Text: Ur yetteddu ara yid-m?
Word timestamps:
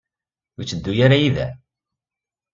Ur 0.55 0.61
yetteddu 0.63 0.93
ara 1.05 1.21
yid-m? 1.21 1.53